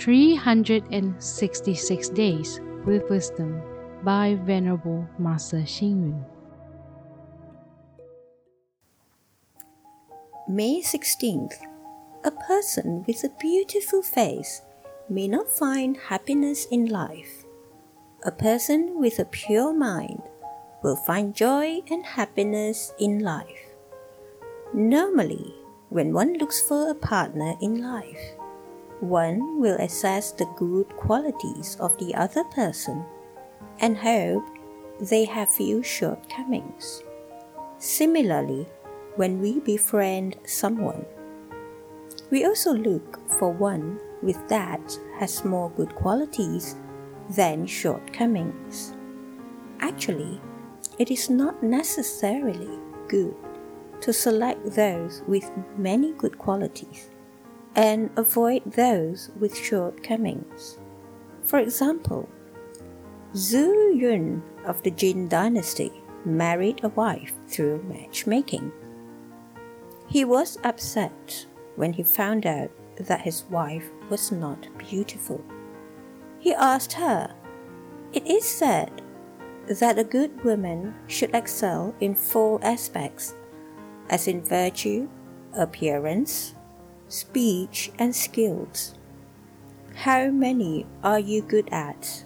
366 0.00 2.08
Days 2.16 2.60
with 2.86 3.04
Wisdom 3.10 3.60
by 4.02 4.38
Venerable 4.46 5.06
Master 5.18 5.58
Xing 5.58 6.08
Yun. 6.08 6.24
May 10.48 10.80
16th. 10.80 11.52
A 12.24 12.30
person 12.30 13.04
with 13.06 13.22
a 13.24 13.30
beautiful 13.38 14.00
face 14.00 14.62
may 15.10 15.28
not 15.28 15.50
find 15.50 15.98
happiness 16.08 16.64
in 16.70 16.86
life. 16.86 17.44
A 18.24 18.32
person 18.32 18.98
with 18.98 19.18
a 19.18 19.26
pure 19.26 19.74
mind 19.74 20.22
will 20.82 20.96
find 20.96 21.36
joy 21.36 21.82
and 21.90 22.06
happiness 22.06 22.94
in 22.98 23.18
life. 23.18 23.68
Normally, 24.72 25.54
when 25.90 26.14
one 26.14 26.38
looks 26.38 26.66
for 26.66 26.90
a 26.90 26.94
partner 26.94 27.54
in 27.60 27.82
life, 27.82 28.39
one 29.00 29.58
will 29.58 29.76
assess 29.76 30.30
the 30.30 30.44
good 30.56 30.88
qualities 30.96 31.76
of 31.80 31.96
the 31.98 32.14
other 32.14 32.44
person 32.44 33.04
and 33.78 33.96
hope 33.96 34.44
they 35.00 35.24
have 35.24 35.48
few 35.48 35.82
shortcomings. 35.82 37.02
Similarly, 37.78 38.66
when 39.16 39.40
we 39.40 39.60
befriend 39.60 40.36
someone, 40.44 41.06
we 42.30 42.44
also 42.44 42.74
look 42.74 43.18
for 43.38 43.50
one 43.50 43.98
with 44.22 44.46
that 44.48 44.98
has 45.18 45.44
more 45.44 45.70
good 45.70 45.94
qualities 45.94 46.76
than 47.30 47.66
shortcomings. 47.66 48.92
Actually, 49.80 50.40
it 50.98 51.10
is 51.10 51.30
not 51.30 51.62
necessarily 51.62 52.78
good 53.08 53.34
to 54.02 54.12
select 54.12 54.62
those 54.72 55.22
with 55.26 55.50
many 55.78 56.12
good 56.12 56.36
qualities 56.38 57.08
and 57.74 58.10
avoid 58.16 58.62
those 58.72 59.30
with 59.38 59.56
shortcomings. 59.56 60.78
For 61.42 61.58
example, 61.58 62.28
Zhu 63.34 63.96
Yun 63.96 64.42
of 64.64 64.82
the 64.82 64.90
Jin 64.90 65.28
dynasty 65.28 65.92
married 66.24 66.80
a 66.82 66.88
wife 66.88 67.32
through 67.48 67.82
matchmaking. 67.84 68.72
He 70.08 70.24
was 70.24 70.58
upset 70.64 71.46
when 71.76 71.92
he 71.92 72.02
found 72.02 72.44
out 72.44 72.70
that 72.96 73.22
his 73.22 73.44
wife 73.44 73.88
was 74.08 74.32
not 74.32 74.66
beautiful. 74.76 75.42
He 76.38 76.52
asked 76.52 76.94
her, 76.94 77.34
It 78.12 78.26
is 78.26 78.44
said 78.44 79.02
that 79.68 79.98
a 79.98 80.04
good 80.04 80.42
woman 80.42 80.94
should 81.06 81.34
excel 81.34 81.94
in 82.00 82.14
four 82.14 82.58
aspects, 82.62 83.34
as 84.08 84.26
in 84.26 84.42
virtue, 84.42 85.08
appearance, 85.52 86.54
speech, 87.10 87.90
and 87.98 88.14
skills. 88.14 88.94
How 89.94 90.30
many 90.30 90.86
are 91.02 91.18
you 91.18 91.42
good 91.42 91.68
at? 91.72 92.24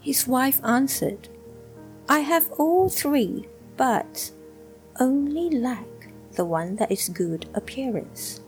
His 0.00 0.26
wife 0.26 0.60
answered, 0.64 1.28
I 2.08 2.20
have 2.20 2.50
all 2.52 2.88
three, 2.88 3.48
but 3.76 4.30
only 4.98 5.50
lack 5.50 5.86
the 6.32 6.44
one 6.44 6.76
that 6.76 6.90
is 6.90 7.08
good 7.08 7.46
appearance. 7.54 8.40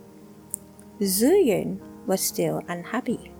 Zhu 1.00 1.44
Yun 1.44 1.80
was 2.06 2.20
still 2.20 2.62
unhappy. 2.68 3.32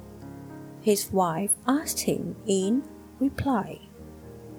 His 0.82 1.12
wife 1.12 1.52
asked 1.66 2.00
him 2.00 2.36
in 2.46 2.82
reply, 3.20 3.80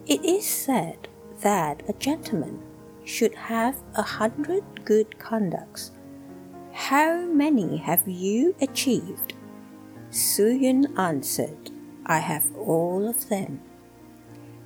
It 0.07 0.23
is 0.23 0.45
said 0.45 1.07
that 1.41 1.83
a 1.89 1.93
gentleman 1.93 2.63
should 3.03 3.35
have 3.35 3.75
a 3.95 4.01
hundred 4.01 4.63
good 4.85 5.19
conducts 5.19 5.91
how 6.75 7.21
many 7.21 7.77
have 7.77 8.05
you 8.05 8.53
achieved? 8.61 9.33
Zhu 10.11 10.59
Yun 10.61 10.93
answered, 10.97 11.71
I 12.05 12.19
have 12.19 12.53
all 12.57 13.07
of 13.07 13.29
them. 13.29 13.61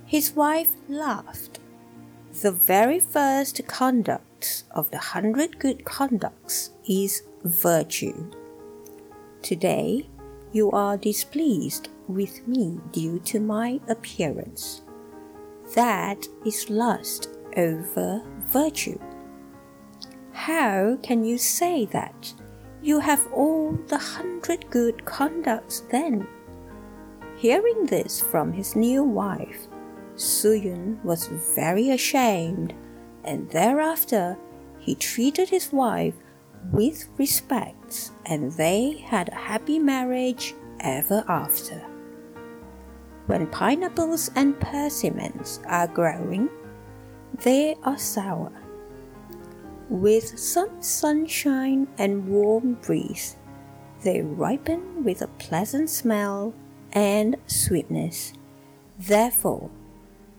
His 0.06 0.34
wife 0.34 0.70
laughed. 0.88 1.60
The 2.42 2.50
very 2.50 2.98
first 2.98 3.64
conduct 3.68 4.64
of 4.72 4.90
the 4.90 4.98
hundred 4.98 5.60
good 5.60 5.84
conducts 5.84 6.70
is 6.86 7.22
virtue. 7.44 8.30
Today, 9.40 10.08
you 10.52 10.72
are 10.72 10.96
displeased 10.96 11.90
with 12.08 12.46
me 12.46 12.80
due 12.90 13.20
to 13.20 13.38
my 13.38 13.80
appearance. 13.88 14.82
That 15.76 16.26
is 16.44 16.68
lust 16.68 17.30
over 17.56 18.20
virtue. 18.48 18.98
How 20.40 20.96
can 21.02 21.22
you 21.22 21.36
say 21.36 21.84
that? 21.92 22.32
You 22.80 22.98
have 23.00 23.30
all 23.30 23.72
the 23.88 23.98
hundred 23.98 24.70
good 24.70 25.04
conducts 25.04 25.80
then. 25.90 26.26
Hearing 27.36 27.84
this 27.84 28.22
from 28.22 28.50
his 28.50 28.74
new 28.74 29.04
wife, 29.04 29.68
Zhu 30.16 30.64
Yun 30.64 30.98
was 31.04 31.26
very 31.26 31.90
ashamed, 31.90 32.72
and 33.22 33.50
thereafter 33.50 34.38
he 34.78 34.94
treated 34.94 35.50
his 35.50 35.74
wife 35.74 36.14
with 36.72 37.06
respect, 37.18 38.10
and 38.24 38.50
they 38.52 39.04
had 39.04 39.28
a 39.28 39.44
happy 39.52 39.78
marriage 39.78 40.54
ever 40.80 41.22
after. 41.28 41.84
When 43.26 43.46
pineapples 43.48 44.30
and 44.34 44.58
persimmons 44.58 45.60
are 45.66 45.86
growing, 45.86 46.48
they 47.44 47.76
are 47.84 47.98
sour 47.98 48.59
with 49.90 50.38
some 50.38 50.80
sunshine 50.80 51.88
and 51.98 52.28
warm 52.28 52.74
breeze, 52.74 53.36
they 54.02 54.22
ripen 54.22 55.04
with 55.04 55.20
a 55.20 55.26
pleasant 55.26 55.90
smell 55.90 56.54
and 56.92 57.36
sweetness. 57.46 58.32
Therefore, 58.98 59.68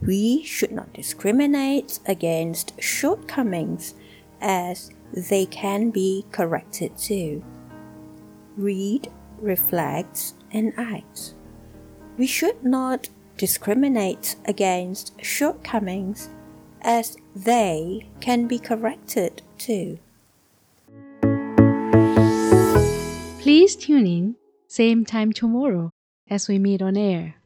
we 0.02 0.44
should 0.44 0.72
not 0.72 0.94
discriminate 0.94 2.00
against 2.08 2.82
shortcomings 2.82 3.94
as 4.40 4.90
they 5.14 5.46
can 5.46 5.92
be 5.92 6.26
corrected 6.32 6.98
too. 6.98 7.44
Read, 8.56 9.12
reflect, 9.40 10.34
and 10.52 10.74
act. 10.78 11.36
We 12.18 12.26
should 12.26 12.64
not 12.64 13.10
discriminate 13.38 14.38
against 14.46 15.14
shortcomings 15.24 16.30
as 16.82 17.18
they 17.36 18.08
can 18.20 18.48
be 18.48 18.60
corrected 18.60 19.42
too. 19.58 20.00
Please 23.40 23.76
tune 23.76 24.08
in, 24.08 24.36
same 24.68 25.04
time 25.06 25.34
tomorrow 25.34 25.92
as 26.30 26.48
we 26.48 26.60
meet 26.60 26.82
on 26.82 26.96
air. 26.96 27.41